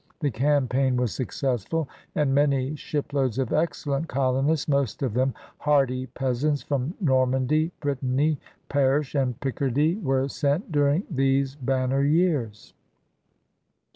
The 0.19 0.31
cam 0.31 0.67
paign 0.67 0.95
was 0.95 1.13
successful, 1.13 1.87
and 2.15 2.33
many 2.33 2.75
shiploads 2.75 3.37
of 3.37 3.53
excellent 3.53 4.07
colonists, 4.09 4.67
most 4.67 5.03
of 5.03 5.13
them 5.13 5.35
hardy 5.59 6.07
peasants 6.07 6.63
from 6.63 6.95
Normandy, 6.99 7.71
Brittany, 7.81 8.39
Perche, 8.67 9.13
and 9.13 9.39
Picardy, 9.41 9.97
were 9.97 10.27
sent 10.27 10.71
during 10.71 11.03
these 11.11 11.53
banner 11.55 12.01
years. 12.03 12.73